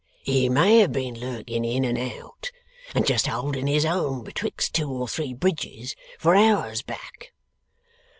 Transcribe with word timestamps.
He 0.23 0.49
may 0.49 0.79
have 0.79 0.91
been 0.91 1.19
lurking 1.19 1.63
in 1.63 1.85
and 1.85 1.95
out, 1.95 2.51
and 2.95 3.05
just 3.05 3.27
holding 3.27 3.67
his 3.67 3.85
own 3.85 4.23
betwixt 4.23 4.73
two 4.73 4.89
or 4.91 5.07
three 5.07 5.31
bridges, 5.35 5.95
for 6.17 6.33
hours 6.35 6.81
back. 6.81 7.33